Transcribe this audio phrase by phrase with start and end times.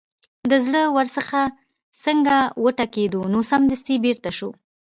[0.49, 1.41] د زړه ور چې
[2.03, 4.49] څنګه وټکېد نو سمدستي بېرته شو.